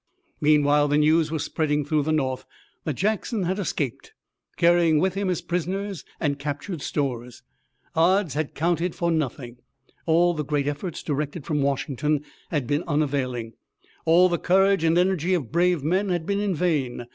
Meanwhile 0.41 0.87
the 0.87 0.97
news 0.97 1.29
was 1.29 1.43
spreading 1.43 1.85
through 1.85 2.01
the 2.01 2.11
North 2.11 2.43
that 2.85 2.95
Jackson 2.95 3.43
had 3.43 3.59
escaped, 3.59 4.13
carrying 4.57 4.97
with 4.97 5.13
him 5.13 5.27
his 5.27 5.43
prisoners 5.43 6.03
and 6.19 6.39
captured 6.39 6.81
stores. 6.81 7.43
Odds 7.93 8.33
had 8.33 8.55
counted 8.55 8.95
for 8.95 9.11
nothing. 9.11 9.57
All 10.07 10.33
the 10.33 10.43
great 10.43 10.67
efforts 10.67 11.03
directed 11.03 11.45
from 11.45 11.61
Washington 11.61 12.23
had 12.49 12.65
been 12.65 12.83
unavailing. 12.87 13.53
All 14.03 14.27
the 14.27 14.39
courage 14.39 14.83
and 14.83 14.97
energy 14.97 15.35
of 15.35 15.51
brave 15.51 15.83
men 15.83 16.09
had 16.09 16.25
been 16.25 16.39
in 16.39 16.55
vain. 16.55 17.05